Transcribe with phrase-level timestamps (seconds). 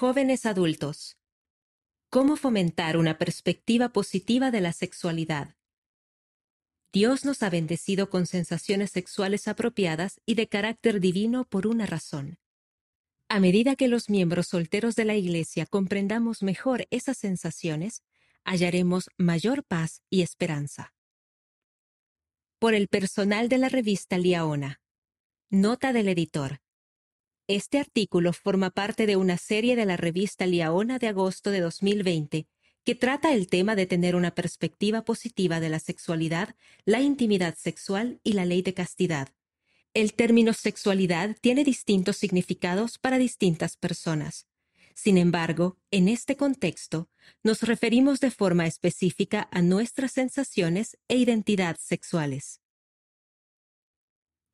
[0.00, 1.16] Jóvenes adultos.
[2.08, 5.56] ¿Cómo fomentar una perspectiva positiva de la sexualidad?
[6.92, 12.38] Dios nos ha bendecido con sensaciones sexuales apropiadas y de carácter divino por una razón.
[13.28, 18.04] A medida que los miembros solteros de la Iglesia comprendamos mejor esas sensaciones,
[18.44, 20.94] hallaremos mayor paz y esperanza.
[22.60, 24.80] Por el personal de la revista Liaona.
[25.50, 26.60] Nota del editor.
[27.48, 32.46] Este artículo forma parte de una serie de la revista Liaona de agosto de 2020
[32.84, 38.20] que trata el tema de tener una perspectiva positiva de la sexualidad, la intimidad sexual
[38.22, 39.30] y la ley de castidad.
[39.94, 44.46] El término sexualidad tiene distintos significados para distintas personas.
[44.94, 47.08] Sin embargo, en este contexto,
[47.42, 52.60] nos referimos de forma específica a nuestras sensaciones e identidad sexuales.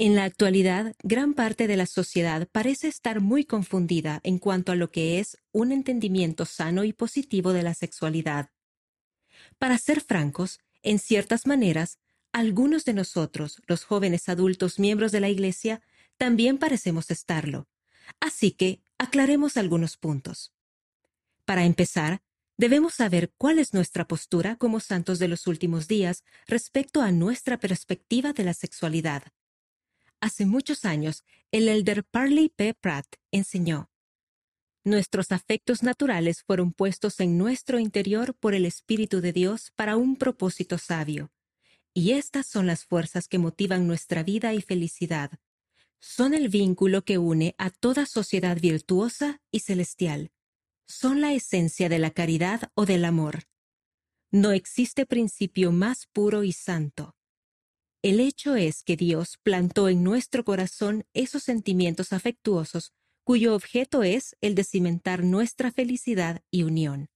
[0.05, 4.75] En la actualidad, gran parte de la sociedad parece estar muy confundida en cuanto a
[4.75, 8.51] lo que es un entendimiento sano y positivo de la sexualidad.
[9.59, 12.01] Para ser francos, en ciertas maneras,
[12.33, 15.81] algunos de nosotros, los jóvenes adultos miembros de la Iglesia,
[16.19, 17.67] también parecemos estarlo.
[18.21, 20.53] Así que aclaremos algunos puntos.
[21.47, 22.21] Para empezar,
[22.59, 27.59] debemos saber cuál es nuestra postura como santos de los últimos días respecto a nuestra
[27.59, 29.23] perspectiva de la sexualidad.
[30.25, 31.23] Hace muchos años,
[31.53, 32.73] el elder Parley P.
[32.73, 33.91] Pratt enseñó,
[34.83, 40.17] Nuestros afectos naturales fueron puestos en nuestro interior por el Espíritu de Dios para un
[40.17, 41.31] propósito sabio.
[41.93, 45.31] Y estas son las fuerzas que motivan nuestra vida y felicidad.
[46.01, 50.33] Son el vínculo que une a toda sociedad virtuosa y celestial.
[50.89, 53.43] Son la esencia de la caridad o del amor.
[54.31, 57.15] No existe principio más puro y santo.
[58.05, 62.93] El hecho es que Dios plantó en nuestro corazón esos sentimientos afectuosos
[63.25, 67.09] cuyo objeto es el de cimentar nuestra felicidad y unión.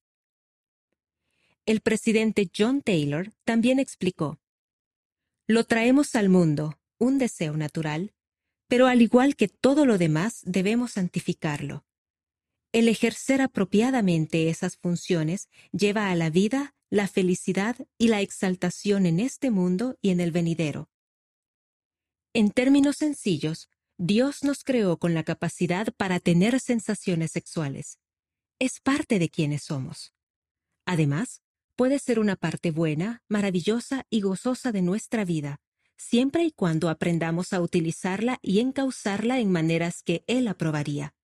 [1.66, 4.41] El presidente John Taylor también explicó,
[5.47, 8.15] Lo traemos al mundo, un deseo natural,
[8.66, 11.84] pero al igual que todo lo demás debemos santificarlo.
[12.72, 19.21] El ejercer apropiadamente esas funciones lleva a la vida la felicidad y la exaltación en
[19.21, 20.88] este mundo y en el venidero.
[22.32, 23.69] En términos sencillos,
[23.99, 27.98] Dios nos creó con la capacidad para tener sensaciones sexuales.
[28.59, 30.15] Es parte de quienes somos.
[30.87, 31.43] Además,
[31.77, 35.60] puede ser una parte buena, maravillosa y gozosa de nuestra vida,
[35.97, 41.15] siempre y cuando aprendamos a utilizarla y encauzarla en maneras que Él aprobaría.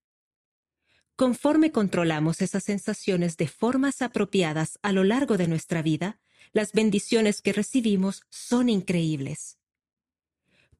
[1.16, 6.19] Conforme controlamos esas sensaciones de formas apropiadas a lo largo de nuestra vida,
[6.52, 9.58] las bendiciones que recibimos son increíbles.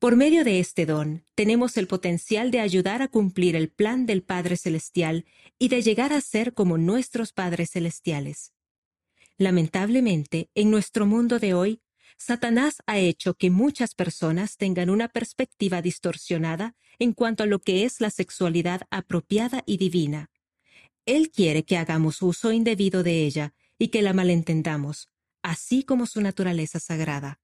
[0.01, 4.23] Por medio de este don, tenemos el potencial de ayudar a cumplir el plan del
[4.23, 5.25] Padre Celestial
[5.57, 8.53] y de llegar a ser como nuestros Padres Celestiales.
[9.39, 11.81] Lamentablemente, en nuestro mundo de hoy,
[12.17, 17.85] Satanás ha hecho que muchas personas tengan una perspectiva distorsionada en cuanto a lo que
[17.85, 20.31] es la sexualidad apropiada y divina.
[21.07, 25.11] Él quiere que hagamos uso indebido de ella y que la malentendamos,
[25.43, 27.41] así como su naturaleza sagrada.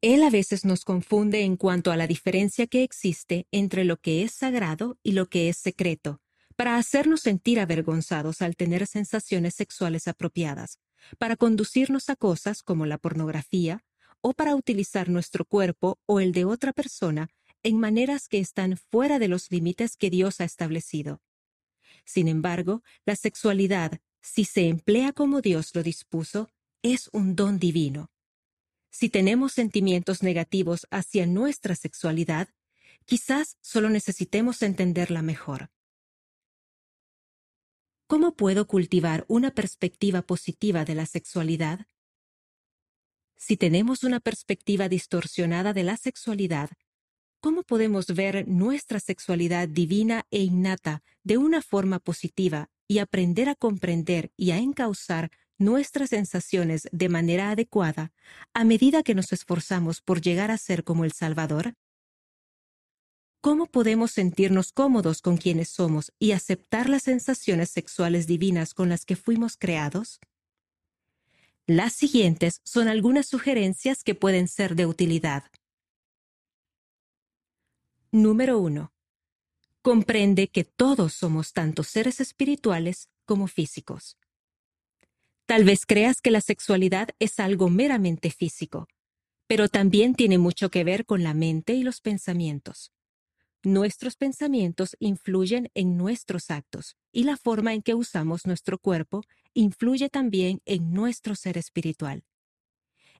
[0.00, 4.22] Él a veces nos confunde en cuanto a la diferencia que existe entre lo que
[4.22, 6.20] es sagrado y lo que es secreto,
[6.56, 10.78] para hacernos sentir avergonzados al tener sensaciones sexuales apropiadas,
[11.18, 13.84] para conducirnos a cosas como la pornografía,
[14.20, 17.28] o para utilizar nuestro cuerpo o el de otra persona
[17.62, 21.20] en maneras que están fuera de los límites que Dios ha establecido.
[22.06, 26.48] Sin embargo, la sexualidad, si se emplea como Dios lo dispuso,
[26.82, 28.10] es un don divino.
[28.90, 32.48] Si tenemos sentimientos negativos hacia nuestra sexualidad,
[33.04, 35.70] quizás solo necesitemos entenderla mejor.
[38.06, 41.86] ¿Cómo puedo cultivar una perspectiva positiva de la sexualidad?
[43.34, 46.68] Si tenemos una perspectiva distorsionada de la sexualidad,
[47.40, 53.54] ¿cómo podemos ver nuestra sexualidad divina e innata de una forma positiva y aprender a
[53.54, 58.12] comprender y a encauzar nuestras sensaciones de manera adecuada
[58.52, 61.74] a medida que nos esforzamos por llegar a ser como el Salvador?
[63.44, 69.04] ¿Cómo podemos sentirnos cómodos con quienes somos y aceptar las sensaciones sexuales divinas con las
[69.04, 70.18] que fuimos creados?
[71.66, 75.44] Las siguientes son algunas sugerencias que pueden ser de utilidad.
[78.12, 78.94] Número 1.
[79.82, 84.16] Comprende que todos somos tanto seres espirituales como físicos.
[85.44, 88.88] Tal vez creas que la sexualidad es algo meramente físico,
[89.46, 92.93] pero también tiene mucho que ver con la mente y los pensamientos.
[93.64, 99.22] Nuestros pensamientos influyen en nuestros actos y la forma en que usamos nuestro cuerpo
[99.52, 102.24] influye también en nuestro ser espiritual.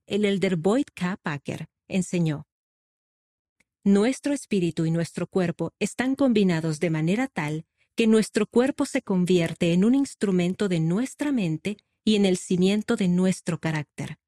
[0.06, 1.16] El elder Boyd K.
[1.22, 2.46] Packer enseñó,
[3.82, 9.72] Nuestro espíritu y nuestro cuerpo están combinados de manera tal que nuestro cuerpo se convierte
[9.72, 14.18] en un instrumento de nuestra mente y en el cimiento de nuestro carácter.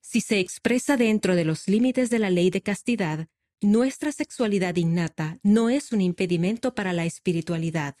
[0.00, 3.28] Si se expresa dentro de los límites de la ley de castidad,
[3.62, 7.96] nuestra sexualidad innata no es un impedimento para la espiritualidad.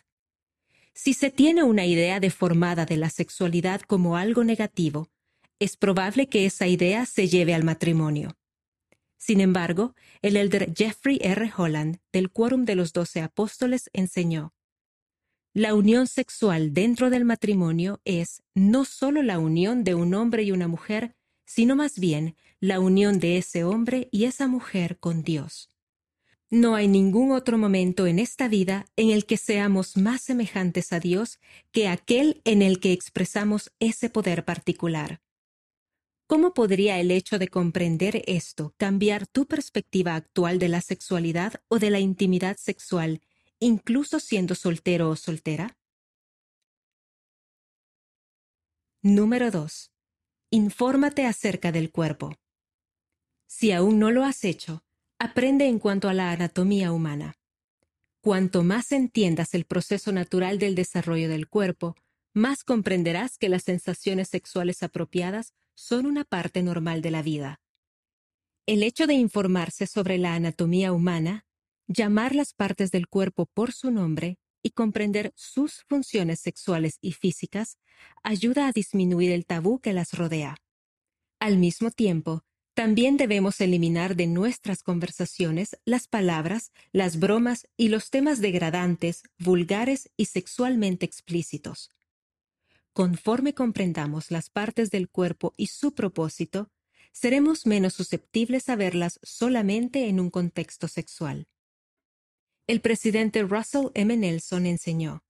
[0.94, 5.08] Si se tiene una idea deformada de la sexualidad como algo negativo,
[5.58, 8.36] es probable que esa idea se lleve al matrimonio.
[9.16, 11.52] Sin embargo, el elder Jeffrey R.
[11.56, 14.52] Holland, del Quórum de los Doce Apóstoles, enseñó,
[15.54, 20.50] La unión sexual dentro del matrimonio es no solo la unión de un hombre y
[20.50, 21.14] una mujer,
[21.46, 25.68] sino más bien la unión de ese hombre y esa mujer con Dios.
[26.48, 31.00] No hay ningún otro momento en esta vida en el que seamos más semejantes a
[31.00, 31.40] Dios
[31.72, 35.20] que aquel en el que expresamos ese poder particular.
[36.28, 41.80] ¿Cómo podría el hecho de comprender esto cambiar tu perspectiva actual de la sexualidad o
[41.80, 43.22] de la intimidad sexual,
[43.58, 45.76] incluso siendo soltero o soltera?
[49.02, 49.90] Número 2.
[50.50, 52.36] Infórmate acerca del cuerpo.
[53.54, 54.82] Si aún no lo has hecho,
[55.18, 57.36] aprende en cuanto a la anatomía humana.
[58.22, 61.94] Cuanto más entiendas el proceso natural del desarrollo del cuerpo,
[62.32, 67.60] más comprenderás que las sensaciones sexuales apropiadas son una parte normal de la vida.
[68.64, 71.44] El hecho de informarse sobre la anatomía humana,
[71.86, 77.76] llamar las partes del cuerpo por su nombre y comprender sus funciones sexuales y físicas
[78.22, 80.56] ayuda a disminuir el tabú que las rodea.
[81.38, 88.08] Al mismo tiempo, también debemos eliminar de nuestras conversaciones las palabras, las bromas y los
[88.08, 91.90] temas degradantes, vulgares y sexualmente explícitos.
[92.94, 96.70] Conforme comprendamos las partes del cuerpo y su propósito,
[97.12, 101.48] seremos menos susceptibles a verlas solamente en un contexto sexual.
[102.66, 104.16] El presidente Russell M.
[104.16, 105.24] Nelson enseñó,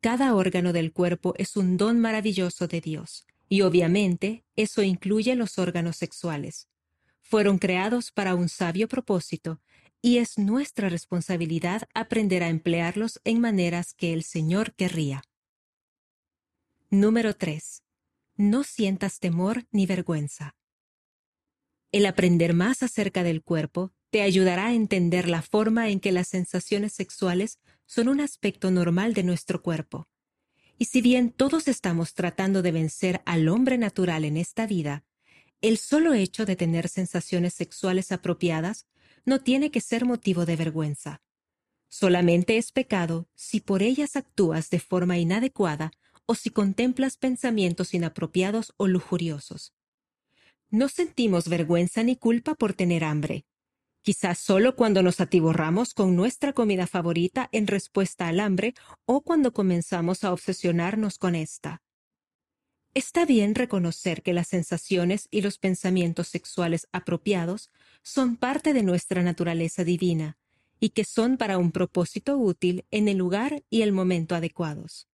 [0.00, 5.58] Cada órgano del cuerpo es un don maravilloso de Dios, y obviamente eso incluye los
[5.58, 6.68] órganos sexuales.
[7.20, 9.60] Fueron creados para un sabio propósito,
[10.02, 15.22] y es nuestra responsabilidad aprender a emplearlos en maneras que el Señor querría.
[16.90, 17.82] Número 3.
[18.36, 20.54] No sientas temor ni vergüenza.
[21.90, 26.28] El aprender más acerca del cuerpo te ayudará a entender la forma en que las
[26.28, 30.08] sensaciones sexuales son un aspecto normal de nuestro cuerpo.
[30.78, 35.04] Y si bien todos estamos tratando de vencer al hombre natural en esta vida,
[35.60, 38.86] el solo hecho de tener sensaciones sexuales apropiadas
[39.24, 41.22] no tiene que ser motivo de vergüenza.
[41.88, 45.92] Solamente es pecado si por ellas actúas de forma inadecuada
[46.26, 49.74] o si contemplas pensamientos inapropiados o lujuriosos.
[50.70, 53.46] No sentimos vergüenza ni culpa por tener hambre.
[54.04, 58.74] Quizás solo cuando nos atiborramos con nuestra comida favorita en respuesta al hambre
[59.06, 61.80] o cuando comenzamos a obsesionarnos con esta.
[62.92, 67.70] Está bien reconocer que las sensaciones y los pensamientos sexuales apropiados
[68.02, 70.36] son parte de nuestra naturaleza divina
[70.78, 75.08] y que son para un propósito útil en el lugar y el momento adecuados.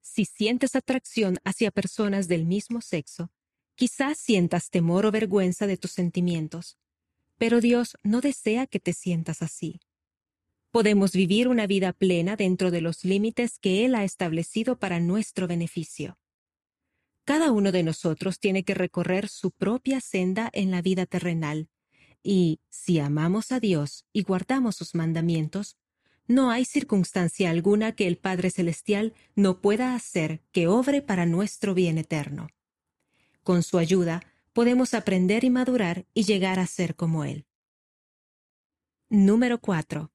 [0.00, 3.30] Si sientes atracción hacia personas del mismo sexo,
[3.76, 6.78] quizás sientas temor o vergüenza de tus sentimientos,
[7.38, 9.80] pero Dios no desea que te sientas así.
[10.70, 15.46] Podemos vivir una vida plena dentro de los límites que Él ha establecido para nuestro
[15.46, 16.18] beneficio.
[17.24, 21.68] Cada uno de nosotros tiene que recorrer su propia senda en la vida terrenal,
[22.22, 25.76] y si amamos a Dios y guardamos sus mandamientos,
[26.26, 31.74] no hay circunstancia alguna que el Padre Celestial no pueda hacer que obre para nuestro
[31.74, 32.48] bien eterno.
[33.42, 34.22] Con su ayuda,
[34.54, 37.46] podemos aprender y madurar y llegar a ser como Él.
[39.10, 40.12] Número 4.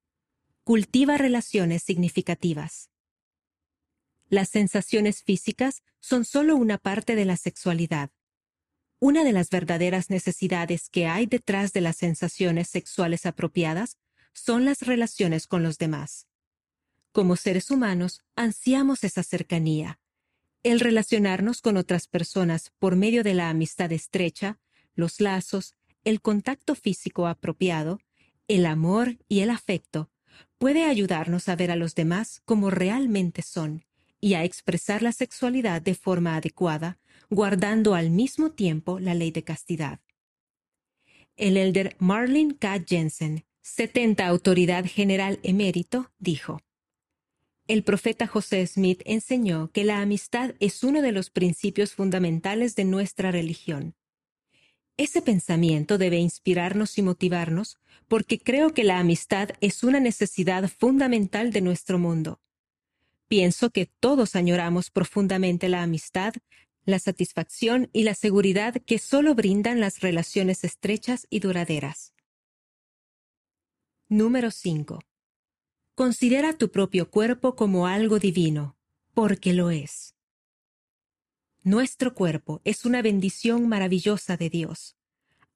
[0.64, 2.90] Cultiva relaciones significativas.
[4.30, 8.12] Las sensaciones físicas son solo una parte de la sexualidad.
[9.00, 13.98] Una de las verdaderas necesidades que hay detrás de las sensaciones sexuales apropiadas
[14.34, 16.28] son las relaciones con los demás.
[17.12, 20.00] Como seres humanos, ansiamos esa cercanía.
[20.62, 24.60] El relacionarnos con otras personas por medio de la amistad estrecha,
[24.94, 28.00] los lazos, el contacto físico apropiado,
[28.50, 30.10] el amor y el afecto,
[30.58, 33.86] puede ayudarnos a ver a los demás como realmente son
[34.20, 37.00] y a expresar la sexualidad de forma adecuada,
[37.30, 40.02] guardando al mismo tiempo la ley de castidad.
[41.38, 42.84] El elder Marlin K.
[42.86, 46.60] Jensen, 70 Autoridad General Emérito, dijo,
[47.70, 52.84] El profeta José Smith enseñó que la amistad es uno de los principios fundamentales de
[52.84, 53.94] nuestra religión.
[54.98, 61.52] Ese pensamiento debe inspirarnos y motivarnos porque creo que la amistad es una necesidad fundamental
[61.52, 62.42] de nuestro mundo.
[63.28, 66.34] Pienso que todos añoramos profundamente la amistad,
[66.86, 72.16] la satisfacción y la seguridad que solo brindan las relaciones estrechas y duraderas.
[74.08, 75.02] Número 5.
[76.00, 78.78] Considera tu propio cuerpo como algo divino,
[79.14, 80.16] porque lo es.
[81.62, 84.96] Nuestro cuerpo es una bendición maravillosa de Dios.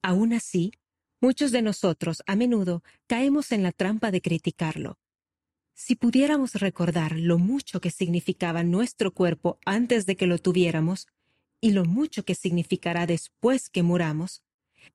[0.02, 0.74] Aún así,
[1.22, 5.00] muchos de nosotros a menudo caemos en la trampa de criticarlo.
[5.76, 11.08] Si pudiéramos recordar lo mucho que significaba nuestro cuerpo antes de que lo tuviéramos,
[11.62, 14.44] y lo mucho que significará después que muramos,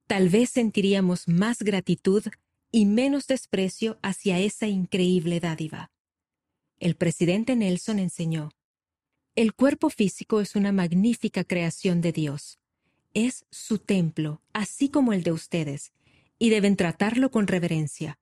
[0.06, 2.24] tal vez sentiríamos más gratitud
[2.70, 5.90] y menos desprecio hacia esa increíble dádiva.
[6.78, 8.50] El presidente Nelson enseñó,
[9.34, 12.58] El cuerpo físico es una magnífica creación de Dios.
[13.14, 15.92] Es su templo, así como el de ustedes,
[16.38, 18.18] y deben tratarlo con reverencia.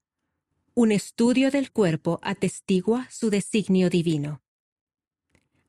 [0.74, 4.42] Un estudio del cuerpo atestigua su designio divino.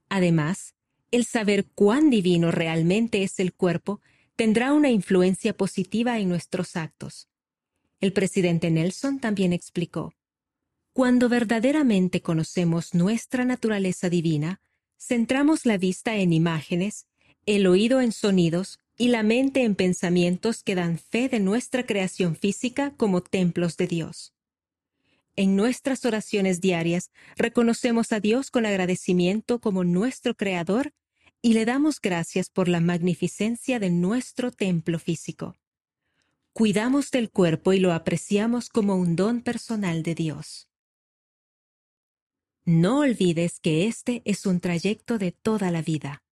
[0.09, 0.75] Además,
[1.11, 4.01] el saber cuán divino realmente es el cuerpo
[4.35, 7.27] tendrá una influencia positiva en nuestros actos.
[8.07, 10.13] El presidente Nelson también explicó,
[10.93, 14.61] Cuando verdaderamente conocemos nuestra naturaleza divina,
[14.97, 17.05] centramos la vista en imágenes,
[17.45, 22.37] el oído en sonidos y la mente en pensamientos que dan fe de nuestra creación
[22.37, 24.33] física como templos de Dios.
[25.35, 30.93] En nuestras oraciones diarias reconocemos a Dios con agradecimiento como nuestro Creador
[31.41, 35.57] y le damos gracias por la magnificencia de nuestro templo físico
[36.57, 40.67] cuidamos del cuerpo y lo apreciamos como un don personal de Dios.
[42.65, 46.23] No olvides que este es un trayecto de toda la vida.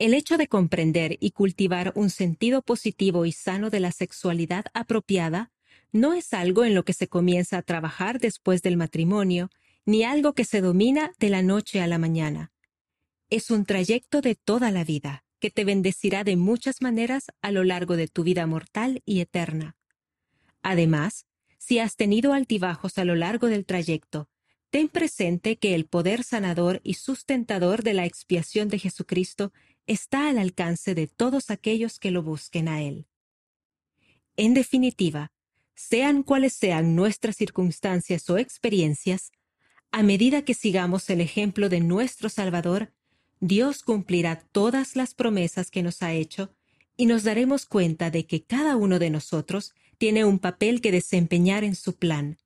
[0.00, 5.52] El hecho de comprender y cultivar un sentido positivo y sano de la sexualidad apropiada
[5.92, 9.50] no es algo en lo que se comienza a trabajar después del matrimonio,
[9.84, 12.50] ni algo que se domina de la noche a la mañana.
[13.30, 17.64] Es un trayecto de toda la vida que te bendecirá de muchas maneras a lo
[17.64, 19.76] largo de tu vida mortal y eterna.
[20.62, 21.26] Además,
[21.58, 24.28] si has tenido altibajos a lo largo del trayecto,
[24.70, 29.52] ten presente que el poder sanador y sustentador de la expiación de Jesucristo
[29.86, 33.06] está al alcance de todos aquellos que lo busquen a Él.
[34.36, 35.32] En definitiva,
[35.74, 39.30] sean cuales sean nuestras circunstancias o experiencias,
[39.92, 42.92] a medida que sigamos el ejemplo de nuestro Salvador,
[43.40, 46.54] Dios cumplirá todas las promesas que nos ha hecho
[46.96, 51.62] y nos daremos cuenta de que cada uno de nosotros tiene un papel que desempeñar
[51.64, 52.38] en su plan.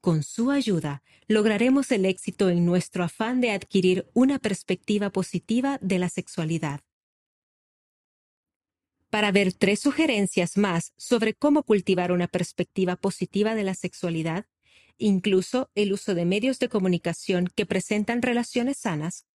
[0.00, 5.98] Con su ayuda, lograremos el éxito en nuestro afán de adquirir una perspectiva positiva de
[5.98, 6.80] la sexualidad.
[9.10, 14.46] Para ver tres sugerencias más sobre cómo cultivar una perspectiva positiva de la sexualidad,
[14.98, 19.26] incluso el uso de medios de comunicación que presentan relaciones sanas,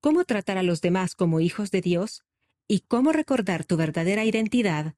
[0.00, 2.24] cómo tratar a los demás como hijos de Dios
[2.66, 4.96] y cómo recordar tu verdadera identidad,